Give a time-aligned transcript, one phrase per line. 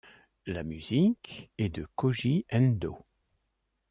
[0.47, 2.97] La musique est de Kōji Endō.